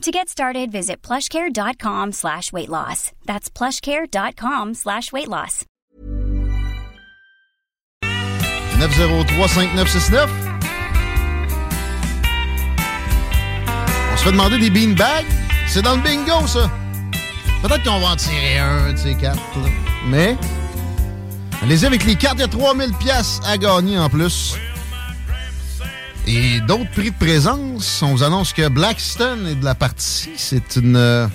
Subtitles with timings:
[0.00, 3.12] To get started, visit plushcare.com slash weight loss.
[3.26, 5.66] That's plushcare.com slash weight loss.
[8.78, 10.28] 903-5969.
[14.12, 15.26] On se fait demander des beanbags.
[15.68, 16.70] C'est dans le bingo, ça.
[17.62, 19.68] Peut-être qu'on va en tirer un de ces quatre, là.
[20.06, 20.34] Mais,
[21.62, 24.56] allez-y avec les cartes, il y a 3000 pièces à gagner en plus.
[26.26, 30.30] Et d'autres prix de présence, on vous annonce que Blackstone est de la partie.
[30.36, 31.26] C'est une euh,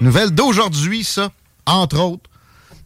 [0.00, 1.30] nouvelle d'aujourd'hui, ça,
[1.66, 2.30] entre autres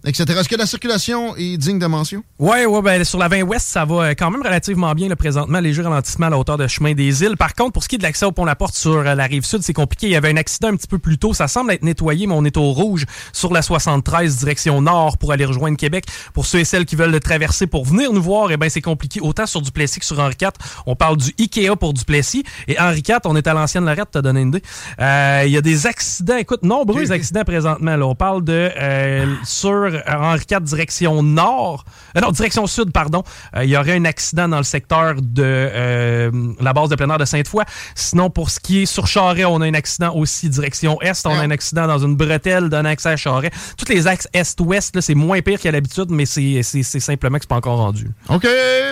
[0.06, 0.24] etc.
[0.38, 2.22] Est-ce que la circulation est digne de mention?
[2.38, 5.16] Oui, ouais, ben, sur la 20 Ouest, ça va euh, quand même relativement bien le
[5.16, 5.58] présentement.
[5.58, 7.36] Léger ralentissement à la hauteur de chemin des îles.
[7.36, 9.24] Par contre, pour ce qui est de l'accès au pont La Porte sur euh, la
[9.24, 10.06] rive sud, c'est compliqué.
[10.06, 11.34] Il y avait un accident un petit peu plus tôt.
[11.34, 15.32] Ça semble être nettoyé, mais on est au rouge sur la 73 direction nord pour
[15.32, 16.04] aller rejoindre Québec.
[16.34, 18.82] Pour ceux et celles qui veulent le traverser pour venir nous voir, eh ben, c'est
[18.82, 19.20] compliqué.
[19.20, 20.50] Autant sur Duplessis que sur Henri IV.
[20.86, 22.44] On parle du Ikea pour Duplessis.
[22.68, 24.62] Et Henri IV, on est à l'ancienne Lorette, t'as donné une idée.
[25.00, 27.96] Euh, Il y a des accidents, écoute, nombreux accidents présentement.
[27.96, 28.06] Là.
[28.06, 31.84] On parle de euh, sur Henri IV direction nord,
[32.16, 33.22] euh, non, direction sud, pardon.
[33.56, 36.30] Euh, il y aurait un accident dans le secteur de euh,
[36.60, 37.64] la base de plein air de Sainte-Foy.
[37.94, 41.26] Sinon, pour ce qui est sur Charret, on a un accident aussi direction est.
[41.26, 43.50] On a un accident dans une bretelle d'un accès à Charret.
[43.76, 47.48] Tous les axes est-ouest, là, c'est moins pire qu'à l'habitude, mais c'est simplement que c'est
[47.48, 48.10] pas encore rendu.
[48.28, 48.46] OK,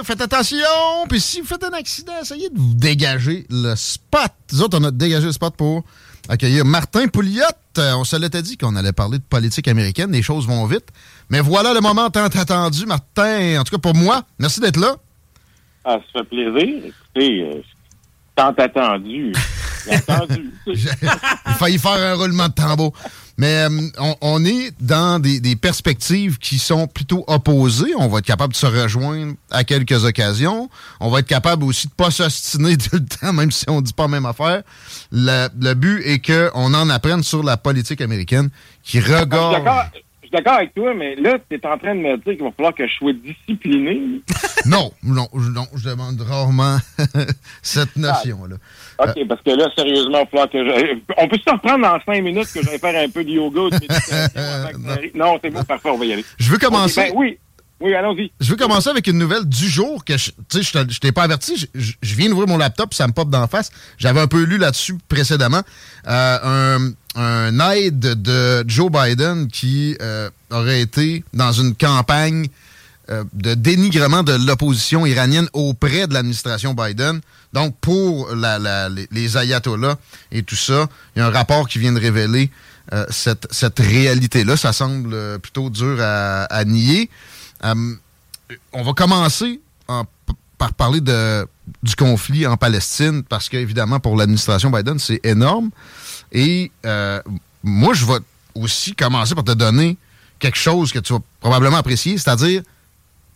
[0.05, 0.57] faites attention.
[1.09, 4.33] Puis si vous faites un accident, essayez de vous dégager le spot.
[4.53, 5.85] Nous autres, on a dégagé le spot pour
[6.29, 7.43] accueillir Martin Pouliot.
[7.79, 10.13] Euh, On se l'était dit qu'on allait parler de politique américaine.
[10.13, 10.89] Les choses vont vite.
[11.31, 13.61] Mais voilà le moment tant attendu, Martin.
[13.61, 14.97] En tout cas, pour moi, merci d'être là.
[15.85, 16.93] Ah, ça fait plaisir.
[17.17, 17.61] Euh,
[18.35, 19.33] tant attendu.
[19.91, 20.53] attendu.
[20.67, 20.89] J'ai
[21.59, 22.93] failli faire un roulement de tambour.
[23.37, 27.93] Mais euh, on, on est dans des, des perspectives qui sont plutôt opposées.
[27.99, 30.71] On va être capable de se rejoindre à quelques occasions.
[31.01, 33.93] On va être capable aussi de pas s'ostiner tout le temps, même si on dit
[33.93, 34.63] pas la même affaire.
[35.11, 38.51] Le, le but est qu'on en apprenne sur la politique américaine
[38.83, 39.91] qui suis regarde...
[40.35, 42.51] d'accord- je avec toi, mais là, tu es en train de me dire qu'il va
[42.57, 44.21] falloir que je sois discipliné.
[44.67, 46.79] non, non, je- non, je demande rarement
[47.63, 48.57] cette notion-là.
[48.99, 50.99] OK, parce que là, sérieusement, il va falloir que je...
[51.19, 53.71] On peut se reprendre dans cinq minutes que j'aille faire un peu de yoga ou
[53.71, 54.41] de méditation
[54.91, 55.17] arrive?
[55.17, 56.25] Non, c'est bon, parfait, on va y aller.
[56.39, 57.39] Je veux commencer- Ok, ben oui,
[57.81, 58.31] oui, allons-y.
[58.41, 61.69] Je veux commencer avec une nouvelle du jour que je, je t'ai pas averti.
[61.75, 63.71] Je, viens d'ouvrir mon laptop, ça me pop d'en face.
[63.99, 65.63] J'avais un peu lu là-dessus précédemment.
[66.07, 66.79] Euh,
[67.17, 72.47] un, aide de Joe Biden qui euh, aurait été dans une campagne
[73.11, 77.21] euh, de dénigrement de l'opposition iranienne auprès de l'administration Biden.
[77.53, 79.97] Donc, pour les, ayatollahs
[80.31, 82.51] et tout ça, il y a un rapport qui vient de révéler
[83.11, 84.57] cette, réalité-là.
[84.57, 87.11] Ça semble plutôt dur à nier.
[87.65, 87.95] Euh,
[88.73, 89.61] on va commencer
[90.59, 91.01] par parler
[91.83, 95.71] du conflit en Palestine, parce qu'évidemment, pour l'administration Biden, c'est énorme.
[96.33, 97.21] Et euh,
[97.63, 98.19] moi, je vais
[98.55, 99.97] aussi commencer par te donner
[100.39, 102.63] quelque chose que tu vas probablement apprécier, c'est-à-dire,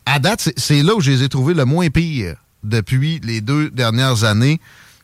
[0.07, 3.41] à date, c'est- c'est là où je les ai trouvés le moins pire depuis les
[3.41, 4.61] deux dernières années.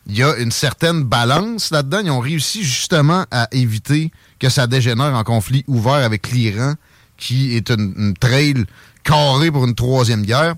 [0.07, 2.01] Il y a une certaine balance là-dedans.
[2.03, 6.73] Ils ont réussi justement à éviter que ça dégénère en conflit ouvert avec l'Iran,
[7.17, 8.65] qui est une, une trail
[9.05, 10.55] carrée pour une troisième guerre.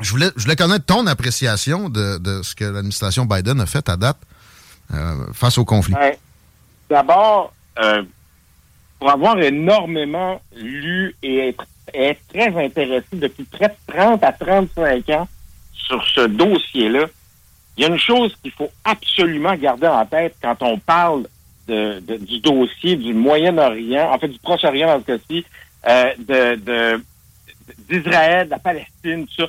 [0.00, 3.88] Je voulais, je voulais connaître ton appréciation de, de ce que l'administration Biden a fait
[3.88, 4.18] à date
[4.94, 5.94] euh, face au conflit.
[6.90, 7.52] D'abord,
[7.82, 8.02] euh,
[8.98, 11.64] pour avoir énormément lu et être,
[12.32, 15.28] très intéressé depuis près de 30 à 35 ans
[15.72, 17.06] sur ce dossier-là,
[17.76, 21.26] il y a une chose qu'il faut absolument garder en tête quand on parle
[21.68, 25.44] de, du dossier du Moyen-Orient, en fait du Proche-Orient dans ce cas-ci,
[25.88, 27.02] euh, de-
[27.88, 29.48] d'Israël, de la Palestine, tout ça.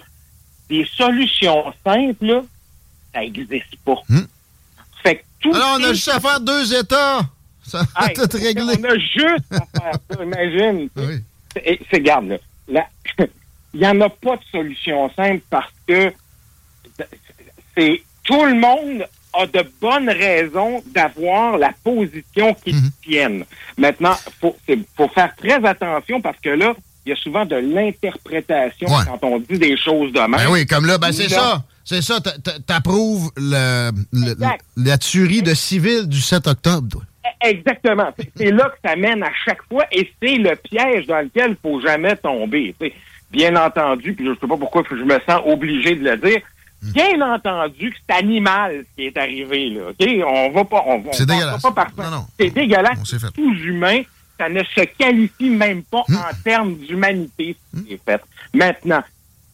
[0.69, 2.41] Des solutions simples, là,
[3.13, 4.01] ça n'existe pas.
[5.03, 7.21] Fait que tout Alors, on a juste à faire deux États.
[7.63, 8.75] Ça va Hey, tout régler.
[8.79, 10.89] On a juste à faire ça, imagine.
[11.53, 12.87] C'est- C'est, garde, là.
[13.73, 16.13] il n'y en a pas de solution simple parce que
[17.75, 22.91] c'est tout le monde a de bonnes raisons d'avoir la position qu'ils mhm.
[23.03, 23.45] tiennent.
[23.77, 24.55] Maintenant, faut,
[24.95, 26.75] faut faire très attention parce que là,
[27.07, 30.31] il y a souvent de l'interprétation quand on dit des choses de même.
[30.31, 31.63] Ben oui, comme là, ben c'est ça.
[31.85, 32.19] C'est ça,
[32.65, 33.91] t'approuves le,
[34.75, 37.01] la tuerie de civils du 7 octobre.
[37.39, 38.09] Exactement.
[38.35, 41.57] C'est là que ça mène à chaque fois et c'est le piège dans lequel il
[41.61, 42.75] faut jamais tomber.
[43.31, 46.41] Bien entendu, puis je ne sais pas pourquoi je me sens obligé de le dire,
[46.81, 46.91] hmm.
[46.91, 49.69] bien entendu que c'est animal ce qui est arrivé.
[49.69, 50.83] Là, On va pas...
[50.87, 51.63] On, c'est dégueulasse.
[52.37, 52.99] C'est dégueulasse.
[53.05, 54.01] C'est tout humain.
[54.37, 56.15] Ça ne se qualifie même pas hmm.
[56.15, 58.21] en termes d'humanité, ce qui est fait.
[58.53, 59.03] Maintenant,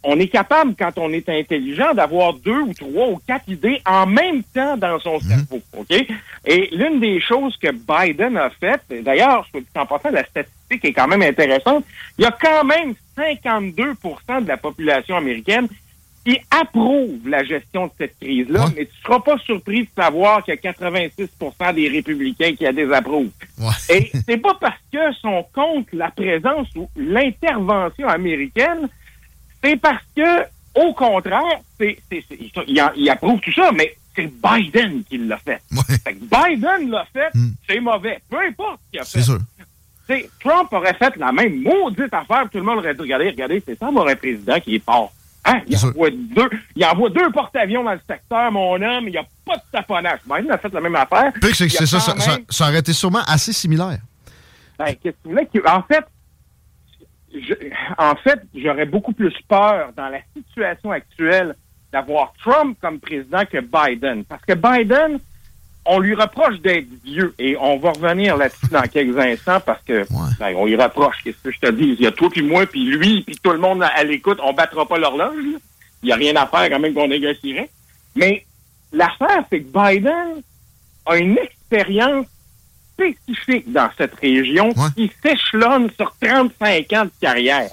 [0.03, 4.05] on est capable, quand on est intelligent, d'avoir deux ou trois ou quatre idées en
[4.05, 5.21] même temps dans son mhm.
[5.21, 5.61] cerveau.
[5.77, 6.05] OK?
[6.45, 10.93] Et l'une des choses que Biden a faites, d'ailleurs, je en passant, la statistique est
[10.93, 11.85] quand même intéressante,
[12.17, 15.67] il y a quand même 52% de la population américaine
[16.25, 20.43] qui approuve la gestion de cette crise-là, mais tu ne seras pas surpris de savoir
[20.43, 23.31] qu'il y a 86% des républicains qui la désapprouvent.
[23.89, 28.89] Et c'est pas parce qu'ils sont contre la présence ou l'intervention américaine
[29.63, 30.41] c'est parce que,
[30.75, 31.97] au contraire, c'est,
[32.67, 35.61] il, approuve tout ça, mais c'est Biden qui l'a fait.
[35.71, 37.51] Biden l'a fait, hmm.
[37.67, 38.19] c'est mauvais.
[38.29, 39.19] Peu importe ce qu'il a fait.
[39.19, 39.39] C'est sûr.
[40.41, 43.79] Trump aurait fait la même maudite affaire, tout le monde aurait dit, regardez, regardez, c'est
[43.79, 45.13] ça mon président qui est fort.
[45.45, 45.61] Hein?
[45.67, 49.25] Il, envoie deux, il envoie deux porte-avions dans le secteur, mon homme, il n'y a
[49.45, 50.19] pas de taponnage.
[50.25, 51.33] Biden a fait la même affaire.
[51.53, 53.99] c'est ça, ça, ça, aurait été sûrement assez similaire.
[54.79, 55.47] Ben, qu'est-ce que vous voulez?
[55.67, 56.05] En fait,
[57.97, 61.55] en fait, j'aurais beaucoup plus peur dans la situation actuelle
[61.91, 64.23] d'avoir Trump comme président que Biden.
[64.25, 65.19] Parce que Biden,
[65.85, 67.33] on lui reproche d'être vieux.
[67.39, 70.05] Et on va revenir là-dessus dans quelques instants parce que
[70.39, 71.17] ben, on lui reproche.
[71.23, 71.95] Qu'est-ce que je te dis?
[71.99, 74.39] Il y a toi puis moi, puis lui, puis tout le monde à, l'écoute.
[74.43, 75.43] On battra pas l'horloge.
[76.01, 77.69] Il n'y a rien à faire quand même qu'on négocierait.
[78.15, 78.45] Mais
[78.91, 80.41] l'affaire, c'est que Biden
[81.05, 82.27] a une expérience
[82.93, 87.71] spécifique dans cette région qui s'échelonne sur 35 ans de carrière.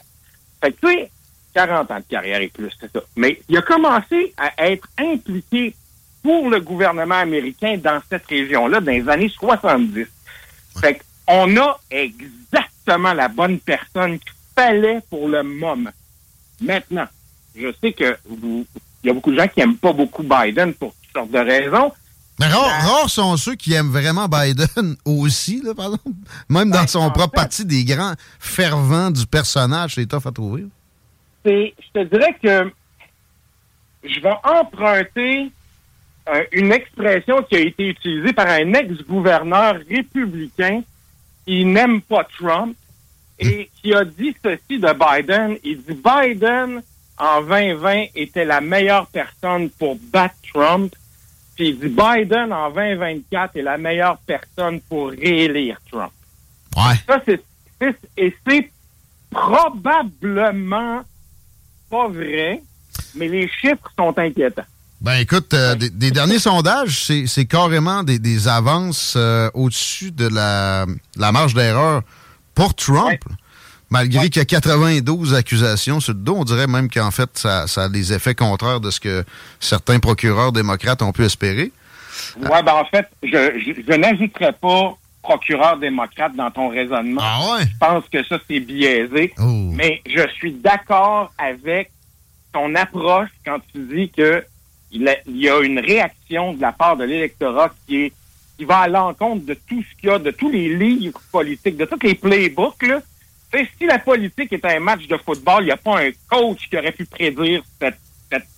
[0.61, 1.11] Fait que, tu sais,
[1.55, 3.01] 40 ans de carrière et plus, c'est ça.
[3.17, 5.75] Mais il a commencé à être impliqué
[6.23, 10.07] pour le gouvernement américain dans cette région-là dans les années 70.
[10.81, 15.91] Fait qu'on a exactement la bonne personne qu'il fallait pour le moment.
[16.61, 17.07] Maintenant,
[17.57, 18.67] je sais que vous,
[19.03, 21.39] il y a beaucoup de gens qui n'aiment pas beaucoup Biden pour toutes sortes de
[21.39, 21.93] raisons,
[22.41, 26.09] mais rares, sont ceux qui aiment vraiment Biden aussi, là, par exemple.
[26.49, 30.65] Même dans ben, son propre parti, des grands fervents du personnage, c'est tough à trouver.
[31.45, 32.73] Je te dirais que
[34.05, 35.53] je vais emprunter
[36.53, 40.83] une expression qui a été utilisée par un ex-gouverneur républicain
[41.47, 42.77] qui n'aime pas Trump
[43.39, 43.81] et hmm.
[43.81, 45.57] qui a dit ceci de Biden.
[45.65, 46.83] Il dit Biden,
[47.19, 50.95] en 2020, était la meilleure personne pour battre Trump
[51.61, 56.13] il dit Biden en 2024 est la meilleure personne pour réélire Trump.
[56.77, 56.95] Ouais.
[57.07, 57.43] Ça, c'est,
[58.17, 58.71] et c'est
[59.31, 61.03] probablement
[61.91, 62.63] pas vrai,
[63.15, 64.63] mais les chiffres sont inquiétants.
[65.01, 70.85] Ben écoute, euh, des, derniers sondages, c'est, carrément des, avances euh, au-dessus de la,
[71.33, 72.03] marge d'erreur
[72.55, 73.19] pour Trump.
[73.89, 77.65] Malgré qu'il y a 92 accusations sur le dos, on dirait même qu'en fait, ça,
[77.77, 79.25] a des effets contraires de ce que
[79.59, 81.73] certains procureurs démocrates ont pu espérer.
[82.37, 87.23] Oui, ben en fait, je, je, n'ajouterais pas procureur démocrate dans ton raisonnement.
[87.25, 87.65] Ah ouais?
[87.65, 89.33] Je pense que ça, c'est biaisé.
[89.39, 89.71] Oh.
[89.73, 91.91] Mais je suis d'accord avec
[92.53, 94.45] ton approche quand tu dis que
[94.93, 98.13] il, y a une réaction de la part de l'électorat qui est
[98.59, 101.79] qui va à l'encontre de tout ce qu'il y a, de tous les livres politiques,
[101.79, 103.01] de tous les playbooks, là
[103.79, 106.77] si la politique est un match de football, il n'y a pas un coach qui
[106.77, 107.99] aurait pu prédire cette,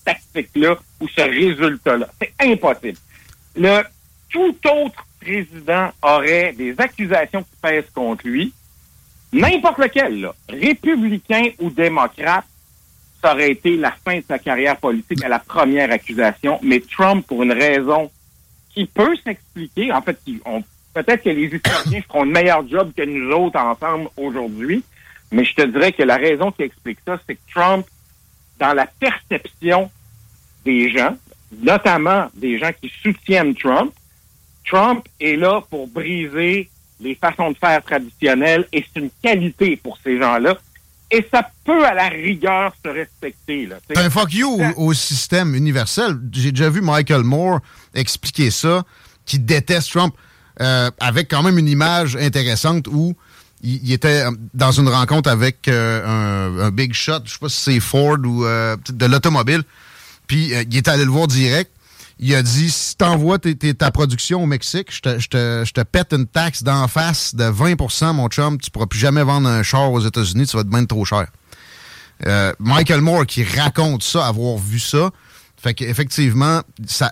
[0.04, 2.06] tactique-là ou ce résultat-là.
[2.20, 2.98] C'est impossible.
[3.56, 3.82] Le
[4.28, 8.52] tout autre président aurait des accusations qui pèsent contre lui,
[9.32, 12.44] n'importe lequel, là, républicain ou démocrate,
[13.22, 16.58] ça aurait été la fin de sa carrière politique à la première accusation.
[16.62, 18.10] Mais Trump, pour une raison
[18.74, 20.18] qui peut s'expliquer, en fait,
[20.92, 24.82] peut-être que les historiens feront le meilleur job que nous autres ensemble aujourd'hui,
[25.30, 27.86] mais je te dirais que la raison qui explique ça, c'est que Trump,
[28.58, 29.90] dans la perception
[30.64, 31.16] des gens,
[31.60, 33.92] notamment des gens qui soutiennent Trump,
[34.64, 36.68] Trump est là pour briser
[37.00, 40.56] les façons de faire traditionnelles et c'est une qualité pour ces gens-là.
[41.14, 43.66] Et ça peut, à la rigueur, se respecter.
[43.66, 43.76] Là.
[43.96, 46.18] Un fuck you au, système universel.
[46.32, 47.60] J'ai déjà vu Michael Moore
[47.94, 48.82] expliquer ça,
[49.26, 50.14] qui déteste Trump.
[50.60, 53.14] Euh, avec quand même une image intéressante où
[53.62, 58.18] il, était dans une rencontre avec un, big shot, je sais pas si c'est Ford
[58.24, 59.62] ou de l'automobile.
[60.26, 61.70] Puis il est allé le voir direct.
[62.18, 66.86] Il a dit si t'envoies ta production au Mexique, je te, pète une taxe d'en
[66.88, 68.58] face de 20% mon chum.
[68.60, 71.26] Tu pourras plus jamais vendre un char aux États-Unis, tu vas te mettre trop cher.
[72.26, 75.10] Euh, Michael Moore qui raconte ça, avoir vu ça.
[75.56, 76.62] Fait qu'effectivement,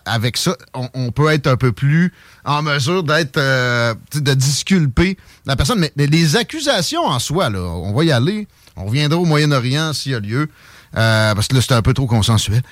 [0.05, 2.13] avec ça, on, peut être un peu plus
[2.45, 5.17] en mesure d'être euh, de disculper
[5.47, 5.79] la personne.
[5.79, 8.49] Mais, les accusations en soi, là, on va y aller.
[8.75, 10.49] On reviendra au Moyen-Orient s'il y a lieu.
[10.97, 12.63] Euh, parce que là, c'est un peu trop consensuel.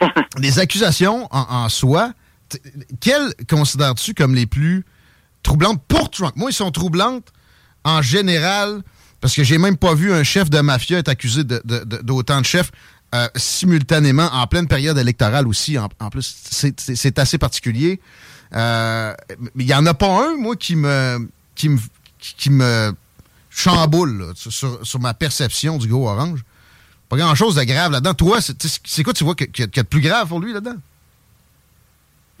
[0.38, 2.12] les accusations en, soi,
[3.00, 4.84] quelles considères-tu comme les plus
[5.42, 6.34] troublantes pour Trump?
[6.36, 7.32] Moi, ils sont troublantes
[7.84, 8.82] en général
[9.20, 12.72] parce que j'ai même pas vu un chef de mafia être accusé d'autant de, chefs
[13.14, 15.78] euh, simultanément en pleine période électorale aussi.
[15.78, 18.00] En, plus, c'est assez particulier.
[18.54, 19.14] Euh,
[19.56, 21.78] il y en a pas un, moi, qui me qui me
[22.18, 22.94] qui me
[23.50, 26.40] chamboule sur, ma perception du Go Orange.
[27.12, 28.14] Pas grand-chose de grave là-dedans.
[28.14, 30.76] Toi, c'est quoi tu vois qu'il y, a de plus grave pour lui là-dedans?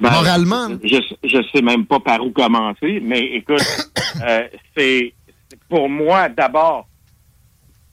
[0.00, 0.68] Ben, Moralement?
[0.82, 3.60] Je, je sais même pas par où commencer, mais écoute,
[4.26, 5.12] euh, c'est
[5.68, 6.88] pour moi, d'abord,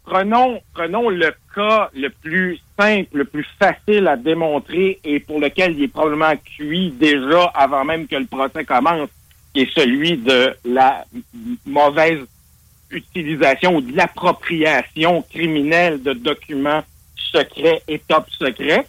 [0.05, 5.73] prenons, prenons le cas le plus simple, le plus facile à démontrer et pour lequel
[5.73, 9.09] il est probablement cuit déjà avant même que le procès commence,
[9.53, 11.03] qui est celui de la
[11.65, 12.19] mauvaise
[12.91, 16.83] utilisation ou de l'appropriation criminelle de documents
[17.31, 18.85] secrets et top secrets.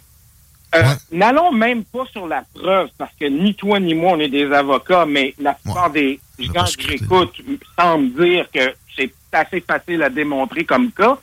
[0.73, 4.29] Euh, n'allons même pas sur la preuve, parce que ni toi ni moi, on est
[4.29, 7.33] des avocats, mais la plupart des gens que j'écoute
[7.77, 11.17] semblent dire que c'est assez facile à démontrer comme cas.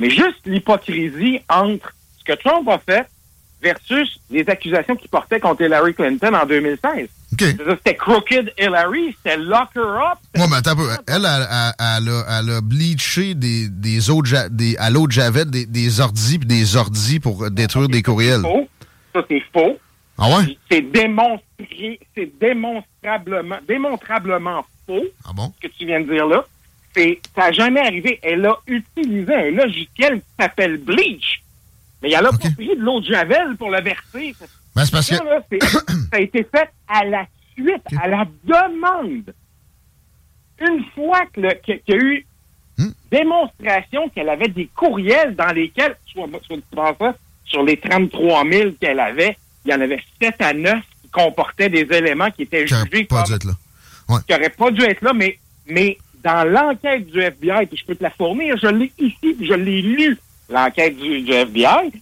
[0.00, 3.06] Mais juste l'hypocrisie entre ce que Trump a fait
[3.62, 7.08] versus les accusations qu'il portait contre Hillary Clinton en 2016.
[7.38, 10.18] C'était Crooked Hillary, c'était Lock Her Up.
[10.34, 10.88] mais attends un peu.
[11.06, 16.76] Elle, elle, a, bleaché des, des autres, des, à l'autre javet des, des ordis des
[16.76, 18.42] ordis pour détruire des courriels.
[19.14, 19.78] Ça, c'est faux.
[20.18, 20.56] Ah ouais?
[20.70, 25.04] C'est démontré, c'est démonstrablement, démontrablement faux.
[25.24, 25.52] Ah bon?
[25.62, 26.44] Ce que tu viens de dire là.
[26.96, 28.18] C'est, ça n'a jamais arrivé.
[28.22, 31.42] Elle a utilisé un logiciel qui s'appelle Bleach.
[32.02, 34.34] Mais elle a pas pris de l'eau de Javel pour le verser.
[34.74, 35.16] Ben, c'est parce que...
[35.16, 39.34] ça a été fait à la suite, à la demande.
[40.60, 42.26] Une fois qu'il y a eu
[42.78, 42.90] hmm?
[43.10, 49.36] démonstration qu'elle avait des courriels dans lesquels, soit, soit, sur les 33 000 qu'elle avait,
[49.64, 53.22] il y en avait 7 à 9 qui comportaient des éléments qui étaient jugés pas
[53.22, 53.54] dû être là.
[54.26, 57.94] qui n'auraient pas dû être là, mais, mais dans l'enquête du FBI, puis je peux
[57.94, 61.92] te la fournir, je l'ai ici, je l'ai lu, l'enquête du, FBI,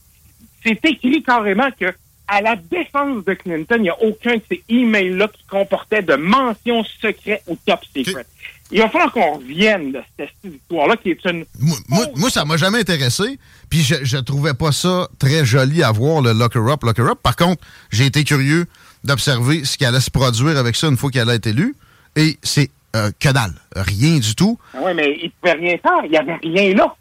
[0.65, 1.87] c'est écrit carrément que
[2.29, 6.15] à la défense de Clinton, il n'y a aucun de ces emails-là qui comportait de
[6.17, 8.27] mentions secrètes ou top secret.
[8.73, 11.45] Il va falloir qu'on revienne de cette histoire-là qui est une.
[11.61, 13.39] Moi, moi, ça m'a jamais intéressé.
[13.71, 17.19] Puis je, je trouvais pas ça très joli à voir, le Locker Up, Locker Up.
[17.23, 17.63] Par contre,
[17.93, 18.67] j'ai été curieux
[19.05, 21.77] d'observer ce qui allait se produire avec ça une fois qu'elle a été élue.
[22.17, 23.55] Et c'est euh, que dalle.
[23.75, 24.59] Rien du tout.
[24.75, 26.01] Ah oui, mais il ne pouvait rien faire.
[26.05, 26.97] Il n'y avait rien là.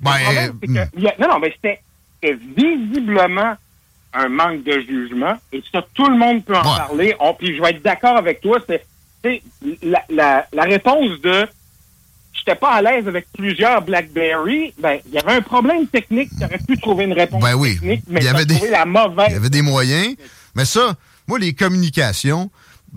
[0.00, 0.84] Ben, euh,
[1.18, 1.80] non, non, mais c'était
[2.56, 3.54] visiblement
[4.12, 5.34] un manque de jugement.
[5.52, 7.14] Et ça, tout le monde peut en parler.
[7.20, 8.58] On, puis je vais être d'accord avec toi.
[8.66, 9.42] C'est
[9.82, 11.46] la, la, la réponse de
[12.32, 16.30] j'étais pas à l'aise avec plusieurs BlackBerry, ben, il y avait un problème technique.
[16.38, 17.74] Tu aurais pu trouver une réponse ben oui.
[17.74, 19.26] technique, mais il y avait des, la mauvaise.
[19.28, 20.16] Il y avait des moyens.
[20.54, 20.94] Mais ça,
[21.28, 22.50] moi, les communications,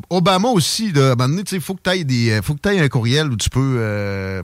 [0.10, 2.32] Obama aussi, de, à un moment donné, il faut que tu ailles tu
[2.80, 4.42] un courriel où tu peux, euh,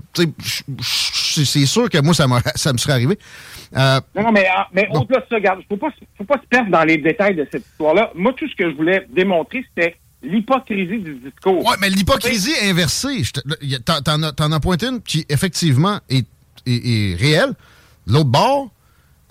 [1.45, 3.17] c'est sûr que moi, ça, ça me serait arrivé.
[3.75, 6.47] Euh, non, non, mais, ah, mais au-delà de ça, regarde, faut pas, faut pas se
[6.47, 8.11] perdre dans les détails de cette histoire-là.
[8.15, 11.63] Moi, tout ce que je voulais démontrer, c'était l'hypocrisie du discours.
[11.65, 13.21] Oui, mais l'hypocrisie inversée,
[13.85, 16.27] t'en as, as, pointé une qui, effectivement, est,
[16.65, 17.53] est, est réelle.
[18.07, 18.71] L'autre bord,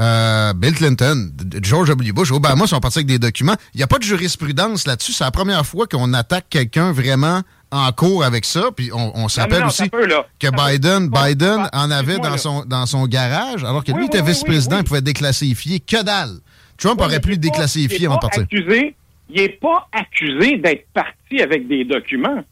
[0.00, 2.12] euh, Bill Clinton, George W.
[2.12, 3.56] Bush, Obama sont partis avec des documents.
[3.74, 5.12] Il n'y a pas de jurisprudence là-dessus.
[5.12, 8.70] C'est la première fois qu'on attaque quelqu'un vraiment en cours avec ça.
[8.74, 13.84] Puis on, s'appelle aussi que Biden, Biden en avait dans son, dans son garage, alors
[13.84, 15.80] que lui était vice-président, il pouvait déclassifier.
[15.80, 16.38] Que dalle!
[16.76, 18.40] Trump aurait pu le déclassifier en partie.
[18.40, 18.94] Accusé,
[19.30, 22.42] il n'est pas accusé d'être parti avec des documents.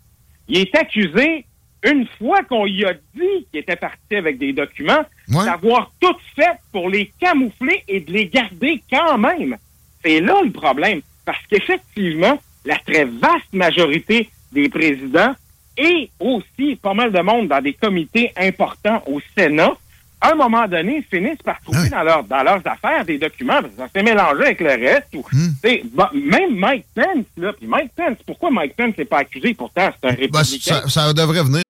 [0.49, 1.45] Il est accusé
[1.85, 6.59] une fois qu'on lui a dit qu'il était parti avec des documents, d'avoir tout fait
[6.73, 9.57] pour les camoufler et de les garder quand même.
[10.05, 11.01] C'est là le problème.
[11.25, 15.35] Parce qu'effectivement, la très vaste majorité des présidents
[15.77, 19.77] et aussi pas mal de monde dans des comités importants au Sénat,
[20.21, 23.75] à un moment donné, finissent par trouver dans, leur, dans leurs affaires des documents, parce
[23.75, 25.09] que ça s'est mélangé avec le reste.
[25.15, 26.15] Ou, hmm.
[26.15, 29.53] même Mike Pence, là, puis Mike Pence, pourquoi Mike Pence n'est pas accusé?
[29.53, 30.81] Pourtant, c'est un ben, républicain?
[30.87, 31.63] ça, ça devrait venir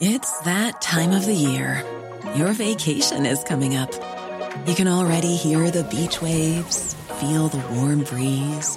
[0.00, 1.82] It's that time of the year.
[2.36, 3.90] Your vacation is coming up.
[4.66, 8.76] You can already hear the beach waves, feel the warm breeze,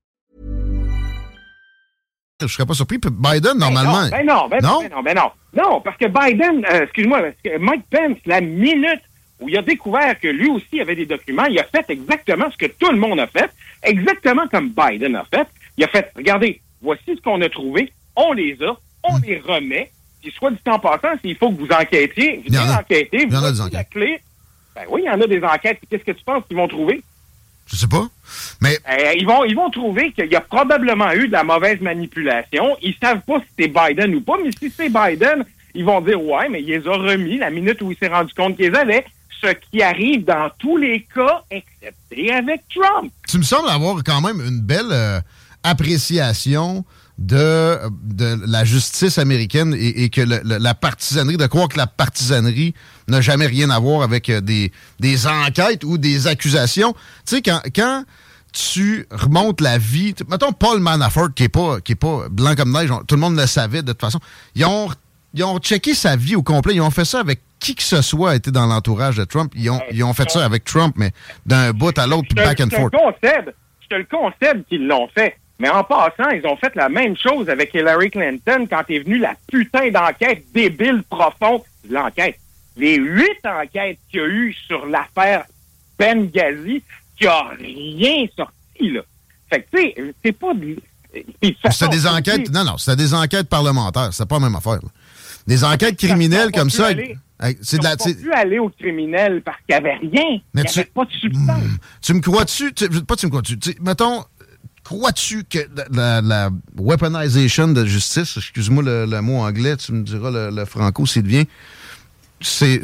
[2.47, 2.97] Je serais pas surpris.
[2.97, 4.07] Biden, normalement.
[4.09, 5.31] Ben non, ben non, ben non, ben non.
[5.53, 7.21] Non, parce que Biden, euh, excuse-moi,
[7.59, 9.01] Mike Pence, la minute
[9.39, 12.57] où il a découvert que lui aussi avait des documents, il a fait exactement ce
[12.57, 13.49] que tout le monde a fait,
[13.83, 15.47] exactement comme Biden a fait.
[15.77, 19.89] Il a fait, regardez, voici ce qu'on a trouvé, on les a, on les remet,
[20.21, 22.71] puis soit du temps passant, s'il faut que vous enquêtiez, vous Il y en allez
[22.73, 22.79] a.
[22.79, 23.89] enquêter, Il y en a vous des avez la enquêtes.
[23.89, 24.19] clé.
[24.75, 25.79] Ben oui, il y en a des enquêtes.
[25.89, 27.01] Qu'est-ce que tu penses qu'ils vont trouver?
[27.71, 28.07] Je sais pas.
[28.61, 31.79] Mais Euh, ils vont ils vont trouver qu'il y a probablement eu de la mauvaise
[31.81, 32.75] manipulation.
[32.81, 36.21] Ils savent pas si c'est Biden ou pas, mais si c'est Biden, ils vont dire
[36.21, 39.05] ouais, mais il les a remis la minute où il s'est rendu compte qu'ils avaient.
[39.41, 43.11] Ce qui arrive dans tous les cas, excepté avec Trump.
[43.27, 45.19] tu me sembles avoir quand même une belle euh,
[45.63, 46.85] appréciation
[47.25, 51.77] de, de la justice américaine et, et que le- le- la partisanerie, de croire que
[51.77, 52.73] la partisanerie
[53.07, 56.93] n'a jamais rien à voir avec euh, des, des enquêtes ou des accusations.
[56.93, 58.03] Tu sais, quand, quand
[58.53, 62.71] tu remontes la vie, mettons Paul Manafort, qui est pas, qui est pas blanc comme
[62.73, 64.19] neige, on- tout le monde le savait de toute façon,
[64.55, 64.89] ils ont,
[65.33, 68.01] ils ont checké sa vie au complet, ils ont fait ça avec qui que ce
[68.01, 71.11] soit été dans l'entourage de Trump, ils ont, ils ont fait ça avec Trump, mais
[71.45, 72.93] d'un bout à l'autre, puis back je and te le forth.
[72.93, 73.53] concède.
[73.81, 75.37] Je te le concède qu'ils l'ont fait.
[75.61, 79.19] Mais en passant, ils ont fait la même chose avec Hillary Clinton quand est venue
[79.19, 81.61] la putain d'enquête débile profonde.
[81.87, 82.37] L'enquête.
[82.77, 85.43] Les huit enquêtes qu'il y a eu sur l'affaire
[85.99, 86.81] Benghazi,
[87.19, 89.01] qui a rien sorti, là.
[89.51, 90.53] Fait que, tu sais, c'est pas...
[90.53, 90.77] de-
[91.13, 92.49] de C'était des enquêtes.
[92.51, 94.09] Non, non, c'était des enquêtes parlementaires.
[94.13, 94.79] C'est pas la même affaire.
[94.81, 94.89] là.
[95.45, 96.87] Des enquêtes criminelles comme ça.
[96.87, 97.17] aller-
[97.61, 97.97] C'est de la.
[97.97, 100.39] pas pu aller au criminel parce qu'il n'y avait rien.
[100.53, 101.63] Mais il tu- avait pas de substance.
[102.01, 102.73] Tu me crois-tu?
[102.73, 103.57] tu- Pas tu me crois-tu.
[103.81, 104.23] Mettons,
[104.83, 105.59] crois-tu que
[105.91, 111.23] la, la- weaponization de justice, excuse-moi le, mot anglais, tu me diras le, franco s'il
[111.23, 111.45] devient.
[112.39, 112.79] C'est,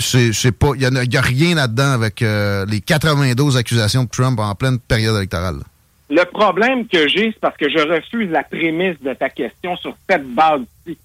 [0.52, 0.72] pas.
[0.76, 5.16] Il n'y a, rien là-dedans avec euh, les 92 accusations de Trump en pleine période
[5.16, 5.62] électorale.
[6.10, 9.96] Le problème que j'ai, c'est parce que je refuse la prémisse de ta question sur
[10.10, 10.98] cette base-ci.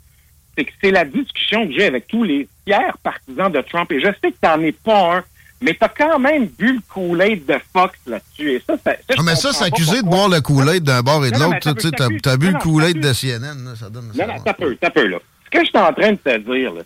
[0.57, 3.90] C'est que c'est la discussion que j'ai avec tous les fiers partisans de Trump.
[3.90, 5.24] Et je sais que t'en es pas un,
[5.62, 8.51] mais t'as quand même bu le Kool-Aid de Fox là-dessus.
[8.53, 11.25] Et ça, ça, ça, Ah, mais ça, c'est accusé de boire le Kool-Aid d'un bord
[11.25, 11.59] et de l'autre.
[11.75, 13.64] Tu t'as- t'as, bu le Kool-Aid de CNN.
[13.64, 14.12] là, ça donne.
[14.14, 15.18] Non, non, t'as peu, t'as peu, là.
[15.46, 16.83] Ce que je suis en train de te dire, là,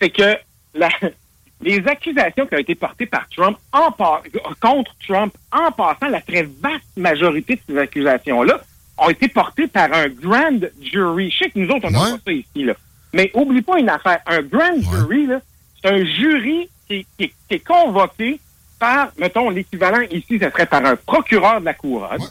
[0.00, 0.36] c'est que
[0.74, 0.88] la-
[1.60, 4.22] les accusations qui ont été portées par Trump en par-
[4.60, 8.60] contre Trump, en passant, la très vaste majorité de ces accusations-là
[8.98, 11.30] ont été portées par un grand jury.
[11.30, 12.10] Je sais que nous autres, on n'a Ouais.
[12.12, 12.74] pas ça ici, là.
[13.12, 14.20] Mais oublie pas une affaire.
[14.26, 15.40] Un grand jury, là,
[15.80, 18.40] c'est un jury qui, qui- qui est convoqué
[18.78, 22.22] par, mettons, l'équivalent ici, ce serait par un procureur de la couronne,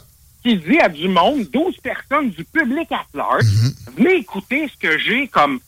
[0.42, 3.44] qui dit à du monde, 12 personnes du public à large,
[3.96, 5.60] venez écouter ce que j'ai comme,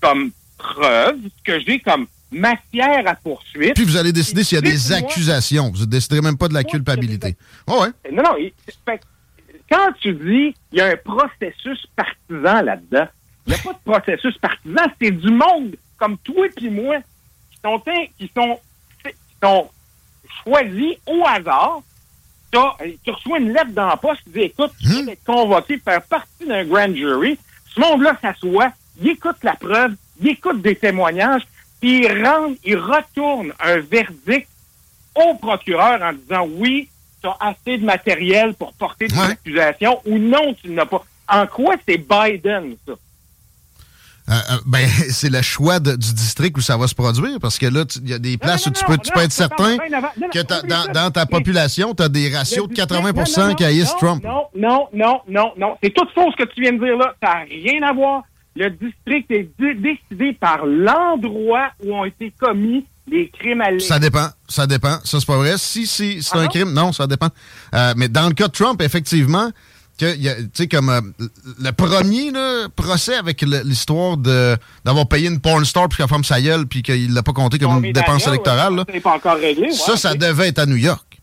[0.00, 3.74] comme preuve, ce que j'ai comme matière à poursuite.
[3.74, 5.70] Puis vous allez décider s'il y a des accusations.
[5.70, 7.36] Vous ne déciderez même pas de la culpabilité.
[7.68, 8.10] Oh, ouais.
[8.12, 8.34] Non, non.
[8.86, 9.00] fait
[9.70, 13.06] quand tu dis il y a un processus partisan là-dedans,
[13.46, 16.96] il n'y a pas de processus partisan, c'est du monde comme toi et moi
[17.64, 17.80] sont,
[18.18, 18.60] qui sont,
[19.04, 19.68] qui sont
[20.44, 21.80] choisis au hasard.
[22.50, 25.76] T'as- Tu reçois une lettre dans la poste qui dit écoute, tu viens d'être convoqué
[25.78, 27.38] pour faire partie d'un grand jury.
[27.74, 31.42] Ce monde-là s'assoit, il écoute la preuve, il écoute des témoignages,
[31.80, 34.48] puis il, rend, il retourne un verdict
[35.16, 36.88] au procureur en disant oui,
[37.20, 39.30] tu as assez de matériel pour porter des Ouais.
[39.32, 41.04] accusations ou non, tu n'as pas.
[41.28, 42.92] En quoi c'est Biden, ça?
[44.30, 47.58] Euh, euh, ben, c'est le choix de- du district où ça va se produire, parce
[47.58, 49.32] que là, il y a des places non, où tu peux, non, tu peux être
[49.32, 49.76] certain
[50.32, 53.64] que dans, ta population, tu as des ratios de Le 80 district- non, non, qui
[53.64, 54.24] haïssent Trump.
[54.24, 55.76] Non, non, non, non, non.
[55.82, 57.14] C'est tout faux ce que tu viens de dire là.
[57.22, 58.22] Ça n'a rien à voir.
[58.56, 63.98] Le district est dé- décidé par l'endroit où ont été commis les crimes à Ça
[63.98, 64.96] dépend, ça dépend.
[65.04, 65.54] Ça, c'est pas vrai.
[65.58, 67.28] Si, si c'est Ah un crime, non, ça dépend.
[67.74, 69.50] Euh, mais dans le cas de Trump, effectivement,
[69.98, 71.00] que, tu sais, comme euh,
[71.60, 76.24] le premier là, procès avec l'histoire de d'avoir payé une porn star puis qu'elle ferme
[76.24, 78.74] sa gueule puis qu'il l'a pas compté comme une dépense électorale.
[78.74, 79.70] là, pas encore réglé.
[79.72, 81.14] ça, ça devait être à New York.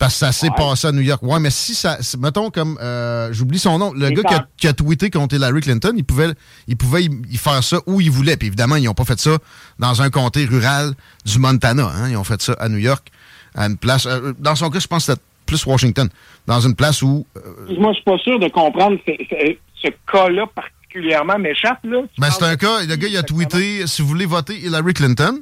[0.00, 1.22] Parce que ça s'est passé à New York.
[1.22, 1.98] Ouais, mais si ça.
[2.18, 2.78] Mettons comme.
[2.80, 3.92] Euh, j'oublie son nom.
[3.92, 6.32] Le gars qui a, qui a, tweeté contre Hillary Clinton, il pouvait,
[6.68, 8.38] il pouvait y, faire ça où il voulait.
[8.38, 9.36] Puis évidemment, ils n'ont pas fait ça
[9.78, 10.94] dans un comté rural
[11.26, 11.92] du Montana.
[11.94, 12.08] Hein.
[12.08, 13.08] Ils ont fait ça à New York,
[13.54, 14.06] à une place.
[14.06, 16.08] Euh, dans son cas, je pense que c'était plus Washington.
[16.46, 17.26] Dans une place où.
[17.36, 17.40] Euh,
[17.78, 21.80] Moi, je suis pas sûr de comprendre ce, cas-là particulièrement m'échappe.
[21.84, 22.02] là.
[22.18, 22.84] Ben, c'est un cas.
[22.84, 25.40] Le gars, il a tweeté si vous voulez voter Hillary Clinton,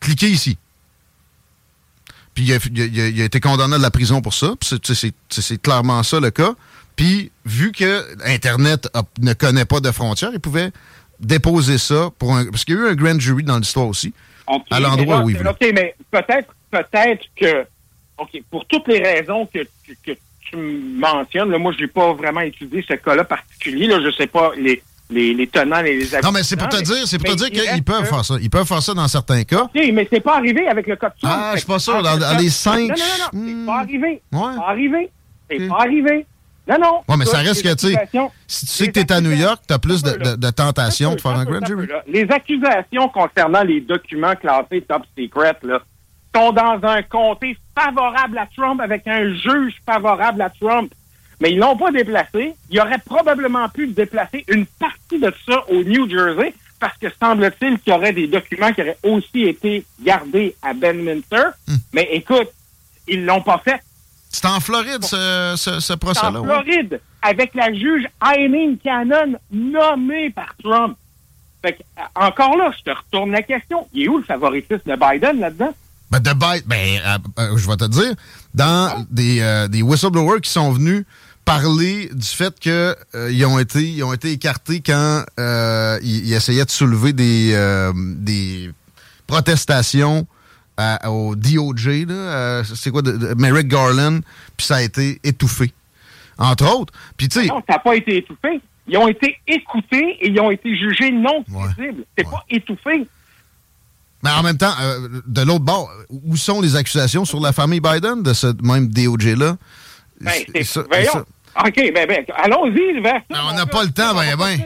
[0.00, 0.56] cliquez ici.
[2.34, 4.54] Puis il a, été condamné à la prison pour ça.
[4.62, 6.54] C'est clairement ça le cas.
[6.96, 8.88] Puis vu que Internet
[9.20, 10.70] ne connaît pas de frontières, il pouvait
[11.20, 12.46] déposer ça pour un.
[12.46, 14.14] Parce qu'il y a eu un grand jury dans l'histoire aussi.
[14.70, 15.50] à l'endroit où il voulait.
[15.50, 17.66] OK, mais peut-être peut-être que.
[18.22, 19.60] OK, pour toutes les raisons que,
[20.04, 20.12] que,
[20.50, 23.86] tu mentionnes, là, moi, je n'ai pas vraiment étudié ce cas-là particulier.
[23.86, 24.82] Là, je sais pas les
[25.12, 27.50] les, les tenants et les Non, mais c'est pour te dire, c'est pour te dire
[27.50, 28.34] qu'ils peuvent faire ça.
[28.40, 29.62] Ils peuvent faire ça dans certains cas.
[29.62, 32.02] OK, mais c'est pas arrivé avec le code Ah, je suis pas sûr.
[32.02, 32.80] Dans, les cinq.
[32.80, 33.66] Non, non, non, c'est hmm.
[33.66, 34.22] pas arrivé.
[34.30, 35.10] C'est pas arrivé.
[35.50, 36.26] C'est pas arrivé.
[36.68, 37.00] Non, non.
[37.08, 38.08] Ouais, mais ça reste que, tu sais,
[38.46, 40.50] si tu sais que tu es à New York, tu as plus de, de, de
[40.50, 41.88] tentation de faire un grand jury.
[42.06, 45.82] Les accusations concernant les documents classés top secret, là,
[46.34, 50.92] sont dans un comté favorable à Trump avec un juge favorable à Trump
[51.42, 52.54] mais ils l'ont pas déplacé.
[52.70, 57.80] Il aurait probablement pu déplacer une partie de ça au New Jersey parce que semble-t-il
[57.80, 61.48] qu'il y aurait des documents qui auraient aussi été gardés à Benminster.
[61.66, 61.74] Hmm.
[61.92, 62.48] Mais écoute,
[63.08, 63.80] ils l'ont pas fait.
[64.30, 66.40] C'est en Floride, ce, ce, procès-là.
[66.40, 70.96] En Floride, avec la juge Eileen Cannon nommée par Trump.
[71.60, 73.88] Fait que, euh, encore là, je te retourne la question.
[73.92, 75.74] Il est où le favoritisme de Biden là-dedans?
[76.12, 78.14] Ben, de Biden, ben, euh, euh, je vais te dire,
[78.54, 81.04] dans des, des whistleblowers qui sont venus
[81.44, 86.64] parler du fait qu'ils euh, ont été ils ont été écartés quand euh, ils, essayaient
[86.64, 88.70] de soulever des euh, des
[89.26, 90.26] protestations
[91.06, 92.06] au DOJ
[92.74, 94.20] c'est quoi de, Merrick Garland
[94.56, 95.72] puis ça a été étouffé.
[96.38, 98.60] Entre autres puis tu sais non ça n'a pas été étouffé.
[98.88, 101.44] Ils ont été écoutés et ils ont été jugés non
[101.76, 102.04] crédibles.
[102.16, 103.06] C'est pas étouffé
[104.22, 104.74] mais en même temps,
[105.26, 109.56] de l'autre bord, où sont les accusations sur la famille Biden de ce même DOJ-là?
[110.20, 110.32] Ben,
[110.88, 111.24] voyons.
[111.64, 113.20] OK, ben, ben allons-y vers ça.
[113.30, 114.60] Ben, on n'a pas le temps, ben, ben.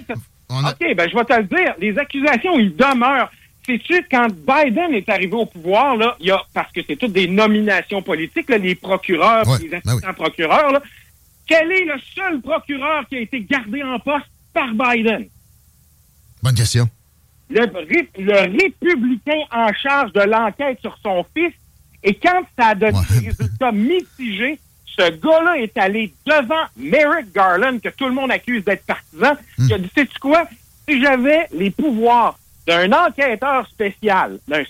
[0.48, 1.74] OK, ben, je vais te le dire.
[1.80, 3.30] Les accusations, ils demeurent.
[3.64, 7.12] Sais-tu, quand Biden est arrivé au pouvoir, là, il y a, parce que c'est toutes
[7.12, 10.80] des nominations politiques, là, les procureurs, les ben assistants procureurs, là,
[11.48, 15.26] quel est le seul procureur qui a été gardé en poste par Biden?
[16.42, 16.88] Bonne question.
[17.48, 17.60] Le,
[18.18, 21.52] le républicain en charge de l'enquête sur son fils,
[22.02, 27.78] et quand ça a donné des résultats mitigés, ce gars-là est allé devant Merrick Garland,
[27.80, 29.36] que tout le monde accuse d'être partisan.
[29.58, 30.44] Il a dit, sais-tu quoi?
[30.88, 34.64] Si j'avais les pouvoirs d'un enquêteur spécial, d'un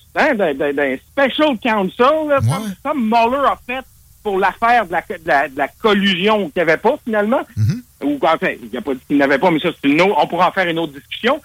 [1.13, 2.41] special counsel,
[2.83, 3.85] comme, Mueller a fait
[4.23, 5.03] pour l'affaire de la,
[5.49, 7.83] de, la, collusion qu'il n'y avait pas finalement, mm-hmm.
[8.03, 10.27] Ou enfin, il n'a pas dit qu'il n'avait pas, mais ça, c'est une autre, on
[10.27, 11.41] pourra en faire une autre discussion.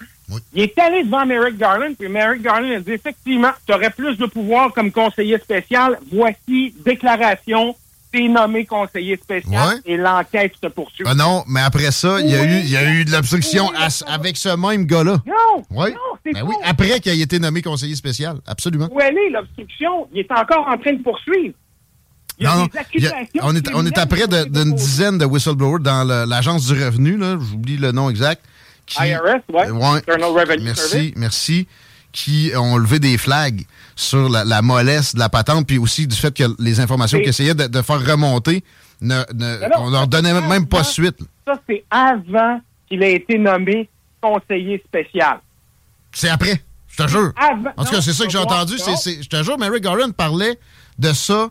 [0.54, 4.16] Il est allé devant Merrick Garland, puis Merrick Garland a dit effectivement, tu aurais plus
[4.16, 5.98] de pouvoir comme conseiller spécial.
[6.10, 7.74] Voici déclaration
[8.12, 11.04] t'es nommé conseiller spécial et l'enquête se poursuit.
[11.06, 13.70] Ah non, mais après ça, il y a eu, y a eu de l'obstruction
[14.06, 15.16] avec ce même gars-là.
[15.26, 15.90] Non, oui.
[15.92, 18.88] non, c'est ben oui, après qu'il ait été nommé conseiller spécial, absolument.
[18.92, 20.08] Où elle est, l'obstruction?
[20.12, 21.54] Il est encore en train de poursuivre.
[22.38, 26.04] Il y a des accusations on, est, on est après d'une dizaine de whistleblowers dans
[26.26, 28.42] l'agence du revenu, j'oublie le nom exact.
[29.00, 29.70] IRS, oui.
[29.70, 31.68] Ouais, merci, merci.
[32.10, 33.64] Qui ont levé des flags
[33.96, 37.54] sur la, mollesse de la patente, puis aussi du fait que les informations qu'ils essayaient
[37.54, 38.62] de, faire remonter,
[39.00, 41.16] ne, ne on leur donnait même pas suite.
[41.46, 43.88] Ça, c'est avant qu'il ait été nommé
[44.20, 45.40] conseiller spécial.
[46.12, 47.32] C'est après, je te jure.
[47.76, 48.74] en tout cas, c'est ça que j'ai entendu.
[48.76, 50.58] je te jure, Mary Garland parlait
[50.98, 51.48] de ça.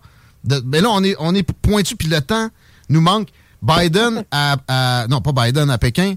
[0.65, 2.49] Mais là, on est, on est pointu, puis le temps
[2.89, 3.29] nous manque.
[3.61, 6.15] Biden à, Non, pas Biden à Pékin.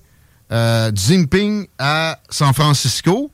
[0.52, 3.30] Euh, Jinping à San Francisco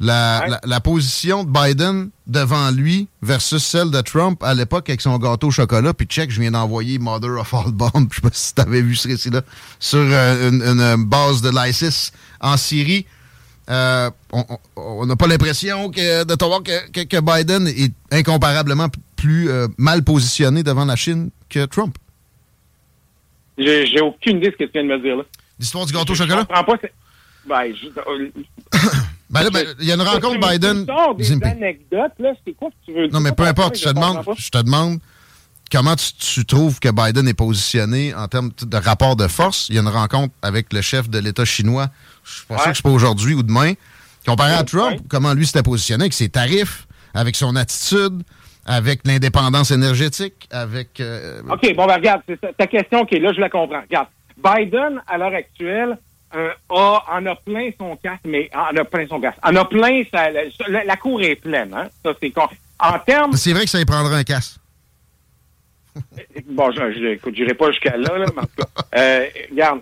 [0.00, 5.48] la, position de Biden devant lui versus celle de Trump à l'époque avec son gâteau
[5.48, 5.92] au chocolat.
[5.92, 8.82] Puis check, je viens d'envoyer Mother of All Bombs, je sais pas si tu avais
[8.82, 9.42] vu ce récit-là,
[9.78, 13.06] sur euh, une, base de l'ISIS en Syrie.
[13.70, 14.10] Euh,
[14.76, 20.02] on n'a pas l'impression que, de voir que, que, Biden est incomparablement plus euh, mal
[20.02, 21.96] positionné devant la Chine que Trump.
[23.56, 25.22] J'ai aucune idée de ce que tu viens de me dire là.
[25.58, 26.40] L'histoire du gâteau au chocolat?
[26.40, 26.88] Je comprends pas.
[27.46, 27.88] Ben, je,
[29.30, 30.84] Ben là, ben, il y a une rencontre Biden.
[31.16, 33.14] des anecdotes, là, c'est quoi que tu veux dire?
[33.14, 34.98] Non, mais peu importe, je te demande, je te demande
[35.70, 39.68] comment tu, trouves que Biden est positionné en termes de rapport de force?
[39.68, 41.88] Il y a une rencontre avec le chef de l'État chinois,
[42.24, 43.74] je pense que c'est pas aujourd'hui ou demain.
[44.26, 48.22] Comparé à Trump, comment lui s'était positionné avec ses tarifs, avec son attitude,
[48.66, 51.00] avec l'indépendance énergétique, avec...
[51.00, 53.80] Euh, OK, bon, ben, regarde, c'est ta question, OK, là, je la comprends.
[53.80, 55.98] Regarde, Biden, à l'heure actuelle,
[56.34, 59.38] euh, a, en a plein son casque, mais en a plein son casque.
[59.42, 60.02] En a plein,
[60.68, 61.88] la, cour est pleine, hein?
[62.04, 62.32] Ça, c'est
[62.78, 63.32] En termes...
[63.32, 64.59] C'est vrai que ça y prendra un casque.
[66.46, 69.80] bon, je, je n'irai pas jusqu'à là, là, mais en tout cas, euh, regarde.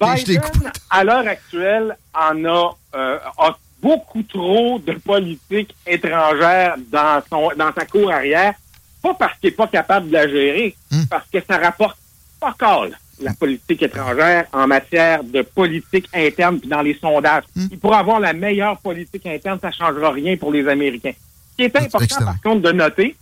[0.00, 0.42] Biden,
[0.90, 7.72] à l'heure actuelle, en a, euh, a beaucoup trop de politique étrangère dans son dans
[7.72, 8.54] sa cour arrière.
[9.02, 11.04] Pas parce qu'il n'est pas capable de la gérer, hmm.
[11.08, 11.98] parce que ça rapporte
[12.40, 17.44] pas call la politique étrangère en matière de politique interne puis dans les sondages.
[17.54, 17.66] Hmm.
[17.70, 21.14] Il pourra avoir la meilleure politique interne, ça ne changera rien pour les Américains.
[21.52, 23.16] Ce qui est important, par contre, de noter,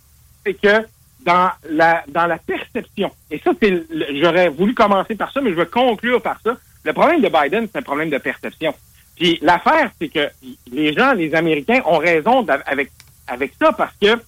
[0.45, 0.85] c'est que
[1.25, 3.83] dans la dans la perception, et ça, c'est
[4.21, 6.57] j'aurais voulu commencer par ça, mais je veux conclure par ça.
[6.83, 8.73] Le problème de Biden, c'est un problème de perception.
[9.15, 10.29] Puis l'affaire, c'est que
[10.71, 12.91] les gens, les Américains, ont raison avec
[13.27, 14.19] avec ça parce que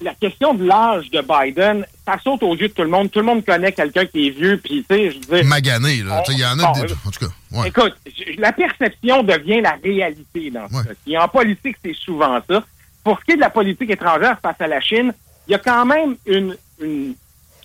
[0.00, 3.10] la, question de l'âge de Biden, ça saute aux yeux de tout le monde.
[3.10, 5.48] Tout le monde connaît quelqu'un qui est vieux, puis tu sais, je veux dire...
[5.48, 6.22] Magané, là.
[6.28, 7.26] Il y en a en tout cas.
[7.52, 7.68] Ouais.
[7.68, 7.94] Écoute,
[8.38, 10.90] la perception devient la réalité dans ça.
[11.06, 12.62] Et en politique, c'est souvent ça.
[13.04, 15.12] Pour ce qui est de la politique étrangère face à la Chine,
[15.46, 16.56] il y a quand même une,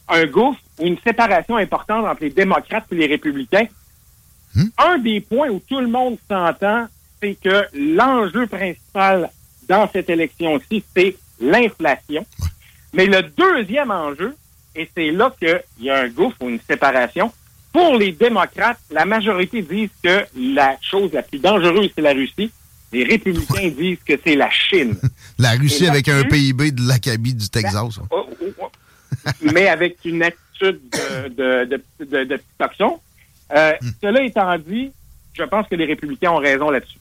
[0.08, 3.68] un gouffre ou une séparation importante entre les démocrates et les républicains.
[4.56, 4.68] Hmm?
[4.78, 6.88] Un des points où tout le monde s'entend,
[7.22, 9.30] c'est que l'enjeu principal
[9.68, 12.26] dans cette élection-ci, c'est l'inflation.
[12.94, 14.36] Mais le deuxième enjeu,
[14.76, 17.32] et c'est là qu'il y a un gouffre ou une séparation,
[17.74, 22.50] pour les démocrates, la majorité disent que la chose la plus dangereuse, c'est la Russie.
[22.96, 24.96] Les républicains disent que c'est la Chine.
[25.38, 28.00] la Russie avec un PIB de l'Acabie du Texas.
[28.10, 28.72] Oh, oh, oh.
[29.42, 32.40] mais avec une attitude de, de, de, de,
[33.54, 33.90] euh, hmm.
[34.02, 34.92] Cela étant dit,
[35.34, 36.98] je pense que les républicains ont raison là-dessus.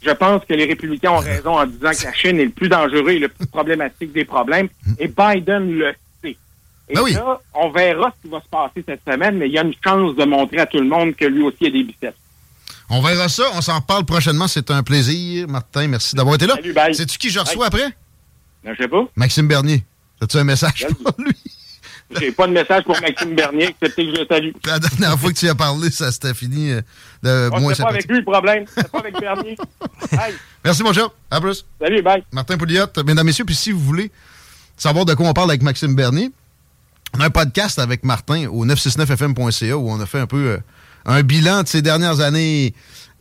[0.00, 2.68] Je pense que les républicains ont raison en disant que la Chine est le plus
[2.68, 4.68] dangereux et le plus problématique des problèmes.
[4.86, 4.94] Hmm.
[5.00, 6.36] Et Biden le sait.
[6.88, 9.58] Et ben là, on verra ce qui va se passer cette semaine, mais il y
[9.58, 12.16] a une chance de montrer à tout le monde que lui aussi a des biceps.
[12.88, 13.44] On verra ça.
[13.54, 14.48] On s'en reparle prochainement.
[14.48, 15.48] C'est un plaisir.
[15.48, 16.54] Martin, merci d'avoir été là.
[16.54, 16.94] Salut, bye.
[16.94, 17.88] Sais-tu qui je reçois après?
[18.64, 19.04] Non, je sais pas.
[19.16, 19.84] Maxime Bernier.
[20.20, 21.34] As-tu un message pour lui?
[22.20, 24.50] J'ai pas de message pour Maxime Bernier, excepté que je le salue.
[24.66, 26.80] La dernière fois que tu as parlé, ça s'était fini euh,
[27.22, 28.64] de oh, moins C'est pas avec lui le problème.
[28.76, 29.56] C'est pas avec Bernier.
[30.64, 31.08] Merci, mon cher.
[31.30, 31.64] À plus.
[31.80, 32.22] Salut, bye.
[32.32, 34.10] Martin Pouliot, mesdames, messieurs, puis si vous voulez
[34.76, 36.30] savoir de quoi on parle avec Maxime Bernier,
[37.14, 40.58] on a un podcast avec Martin au 969fm.ca où on a fait un peu euh,
[41.04, 42.74] un bilan de ces dernières années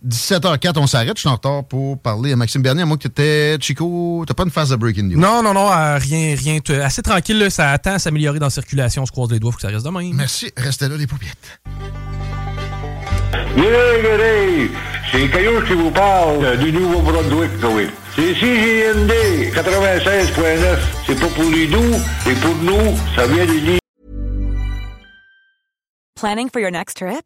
[0.07, 1.15] 17h04, on s'arrête.
[1.15, 2.81] Je suis en retard pour parler à Maxime Bernier.
[2.81, 5.19] À moi, que t'étais, Chico, t'as pas une phase de breaking news?
[5.19, 6.59] Non, non, non, euh, rien, rien.
[6.83, 9.03] Assez tranquille, là, ça attend à s'améliorer dans la circulation.
[9.03, 10.13] On se croise les doigts, faut que ça reste de même.
[10.13, 10.51] Merci.
[10.57, 11.59] Restez là, les paupiètes.
[13.55, 14.69] Yeah,
[15.11, 17.87] c'est Caillou qui vous parle du Nouveau-Brunswick, oui.
[18.15, 20.77] C'est CJND 96.9.
[21.05, 21.95] C'est pas pour les doux,
[22.29, 23.79] et pour nous, ça vient de dire.
[26.15, 27.25] Planning for your next trip?